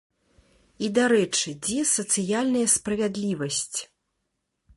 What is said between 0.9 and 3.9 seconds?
дарэчы, дзе сацыяльная справядлівасць?